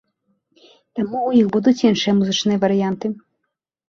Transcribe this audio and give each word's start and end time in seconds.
Таму 0.99 1.19
ў 1.27 1.41
іх 1.41 1.47
будуць 1.55 1.81
і 1.81 1.87
іншыя 1.91 2.13
музычныя 2.21 2.61
варыянты. 2.65 3.13